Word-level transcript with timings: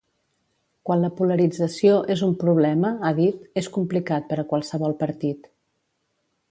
Quan 0.89 1.03
la 1.03 1.11
polarització 1.19 1.99
és 2.15 2.25
‘un 2.29 2.33
problema’, 2.45 2.93
ha 3.05 3.13
dit, 3.21 3.47
és 3.63 3.71
complicat 3.79 4.27
per 4.33 4.39
a 4.41 4.47
qualsevol 4.55 5.01
partit. 5.05 5.51